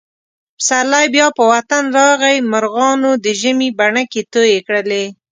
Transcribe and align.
پسرلی 0.57 1.05
بیا 1.15 1.27
په 1.37 1.43
وطن 1.53 1.83
راغی. 1.97 2.37
مرغانو 2.51 3.11
د 3.23 3.25
ژمي 3.41 3.69
بڼکې 3.79 4.21
تویې 4.33 4.59
کړلې. 4.67 5.03